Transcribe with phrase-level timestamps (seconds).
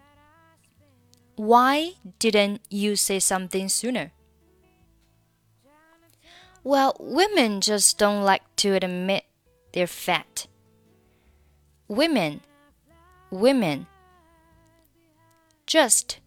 [1.37, 4.11] Why didn't you say something sooner?
[6.63, 9.25] Well, women just don't like to admit
[9.73, 10.47] they're fat.
[11.89, 12.41] Women
[13.31, 13.87] women
[15.67, 16.19] just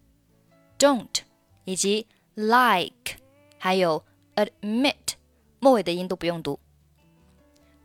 [0.78, 1.22] don't
[1.64, 3.18] 以及 like
[3.58, 4.04] 还有
[4.36, 5.14] admit
[5.58, 6.58] 末尾的音都不用读。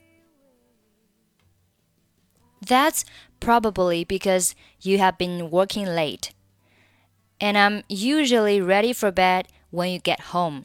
[2.65, 3.03] That's
[3.41, 6.31] probably because you have been working late.
[7.39, 10.65] And I'm usually ready for bed when you get home.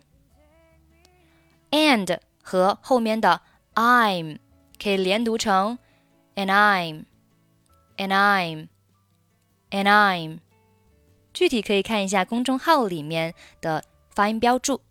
[1.72, 3.41] And 和后面的
[3.73, 4.39] I'm
[4.81, 5.79] 可以连读成
[6.39, 7.06] and I'm
[7.97, 8.69] and I'm
[9.69, 10.39] and I'm。
[11.33, 14.81] 具体可以看一下公众号里面的发音标注。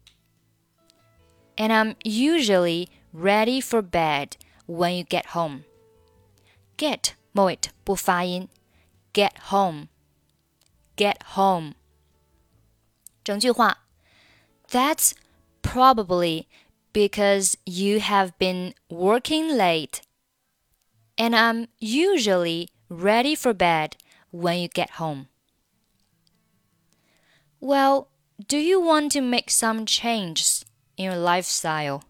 [1.57, 4.33] And I'm usually ready for bed
[4.67, 5.63] when you get home.
[6.77, 8.49] Get 末尾不发音，
[9.13, 11.75] get home，get home。
[13.23, 13.79] 整句话，
[14.69, 15.13] That's
[15.63, 16.47] probably
[16.93, 20.01] because you have been working late,
[21.19, 23.97] and I'm usually ready for bed
[24.31, 25.29] when you get home.
[27.61, 28.09] Well,
[28.47, 30.65] do you want to make some changes
[30.97, 32.03] in your lifestyle?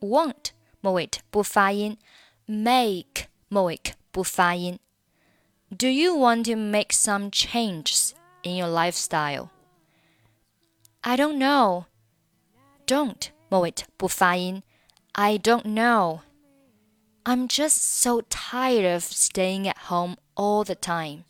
[0.00, 1.98] Want 末尾不发音，
[2.46, 3.80] make 末尾
[4.10, 4.78] 不发音。
[5.76, 8.12] Do you want to make some changes
[8.42, 9.50] in your lifestyle?
[11.00, 11.86] I don't know.
[12.86, 14.62] Don't 末尾不发音。
[15.12, 16.20] I don't know.
[17.24, 21.24] I'm just so tired of staying at home all the time.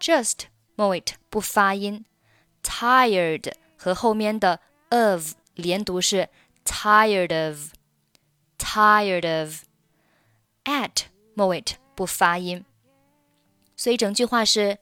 [0.00, 2.04] Just 末尾不发音。
[2.62, 4.60] Tired 和后面的
[4.90, 6.28] of 连读是
[6.64, 7.72] tired of,
[8.58, 11.04] tired of。at
[11.34, 11.62] 末尾
[11.94, 12.64] 不发音，
[13.76, 14.78] 所以整句话是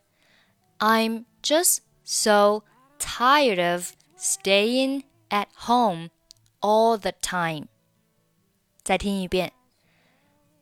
[0.78, 2.62] I'm just so
[2.98, 6.08] tired of staying at home
[6.60, 7.68] all the time。
[8.82, 9.52] 再听一遍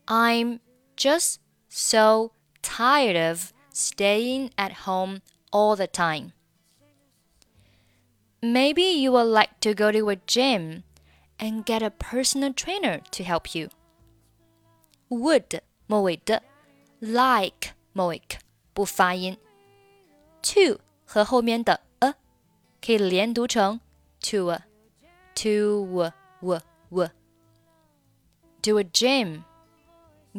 [0.07, 0.61] I'm
[0.97, 6.33] just so tired of staying at home all the time.
[8.41, 10.83] Maybe you would like to go to a gym
[11.39, 13.69] and get a personal trainer to help you.
[15.09, 16.43] Would 末尾的
[17.01, 18.23] like 末尾
[18.73, 19.37] 不发音，
[20.43, 22.15] to 和后面的 a
[22.81, 23.81] 可以连读成
[24.21, 24.65] to a
[25.35, 26.61] to a w
[26.91, 27.11] w
[28.63, 29.43] do a gym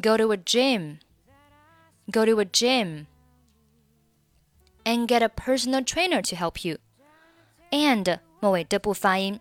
[0.01, 0.99] go to a gym
[2.11, 3.07] go to a gym
[4.85, 6.77] and get a personal trainer to help you
[7.71, 9.39] and 末尾的不发音，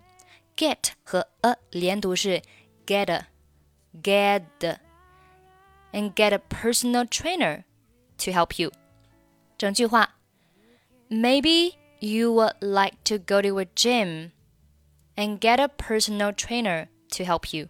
[0.56, 2.40] get 和 a 连读是
[2.86, 3.26] get a
[4.00, 4.42] get
[5.92, 7.64] and get a personal trainer
[8.16, 8.70] to help you。
[9.58, 10.14] 整句话，
[11.10, 14.30] Maybe you would like to go to a gym
[15.16, 17.68] and get a personal trainer to help you.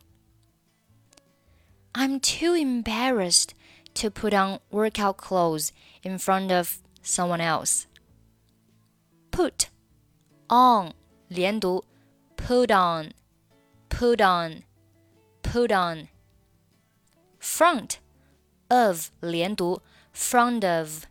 [1.96, 3.54] I'm too embarrassed
[3.94, 5.72] to put on workout clothes
[6.02, 7.86] in front of someone else.
[9.30, 9.68] Put
[10.48, 10.92] on
[11.28, 11.84] 连读
[12.36, 13.12] put on
[13.88, 14.64] put on
[15.42, 16.08] put on
[17.40, 17.98] front
[18.68, 19.80] of 连读
[20.12, 21.06] front of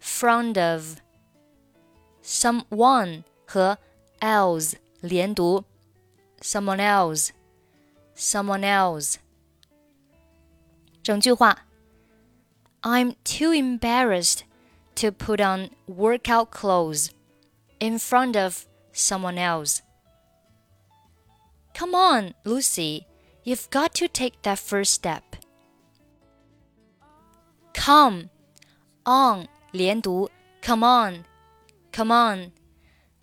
[0.00, 1.00] front of
[2.22, 3.78] someone 和
[4.20, 5.64] else 连读
[6.40, 7.30] someone else
[8.16, 9.18] someone else
[11.02, 11.58] 整句话
[12.82, 14.44] I'm too embarrassed
[14.96, 17.10] to put on workout clothes
[17.80, 19.80] in front of someone else.
[21.74, 23.06] Come on, Lucy,
[23.42, 25.36] you've got to take that first step.
[27.72, 28.30] Come
[29.04, 30.28] on 连读，
[30.62, 31.24] Come on,
[31.92, 32.52] come on,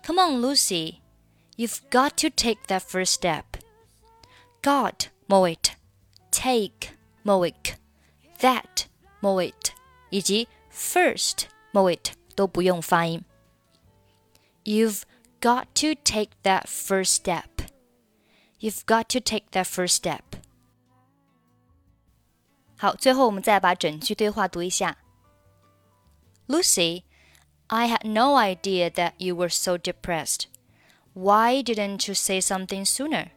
[0.03, 1.01] come on, Lucy,
[1.55, 3.57] you've got to take that first step.
[4.61, 5.57] Got 末尾，
[6.31, 6.91] take
[7.25, 7.53] 末尾，
[8.39, 8.85] that
[9.19, 9.53] 末尾
[10.09, 11.99] 以及 first 末尾
[12.35, 13.23] 都不用发音。
[14.63, 15.03] You've
[15.39, 17.47] got to take that first step.
[18.59, 20.21] You've got to take that first step.
[22.77, 24.97] 好，最后我们再把整句对话读一下。
[26.47, 27.03] Lucy,
[27.67, 30.47] I had no idea that you were so depressed.
[31.13, 33.31] Why didn't you say something sooner?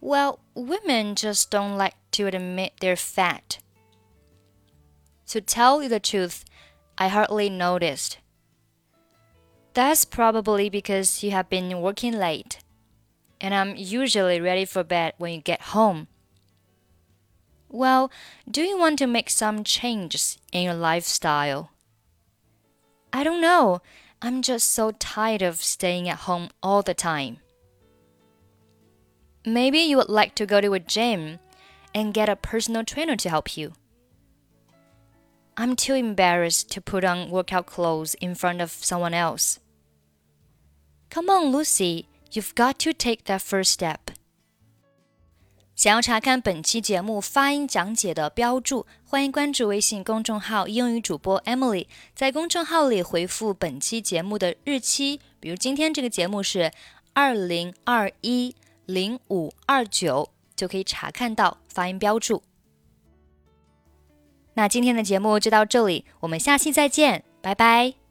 [0.00, 3.59] Well, women just don't like to admit they're fat.
[5.27, 6.43] To tell you the truth,
[6.97, 8.17] I hardly noticed.
[9.73, 12.59] That's probably because you have been working late,
[13.39, 16.07] and I'm usually ready for bed when you get home.
[17.69, 18.09] Well,
[18.49, 21.71] do you want to make some changes in your lifestyle?
[23.13, 23.81] I don't know.
[24.21, 27.37] I'm just so tired of staying at home all the time.
[29.45, 31.39] Maybe you would like to go to a gym
[31.94, 33.72] and get a personal trainer to help you.
[35.54, 39.58] I'm too embarrassed to put on workout clothes in front of someone else.
[41.10, 44.14] Come on, Lucy, you've got to take that first step.
[45.74, 51.86] 想要查看本期节目发音讲解的标注，欢迎关注微信公众号“英语主播 Emily”。
[52.14, 56.70] 在公众号里回复本期节目的日期，比如今天这个节目是
[57.14, 58.54] 二零二一
[58.86, 62.43] 零五二九， 就可以查看到发音标注。
[64.55, 68.06] 那今天的节目就到这里，我们下期再见，拜拜。